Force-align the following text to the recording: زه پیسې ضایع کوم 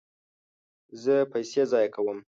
زه 1.01 1.15
پیسې 1.31 1.63
ضایع 1.71 1.89
کوم 1.95 2.19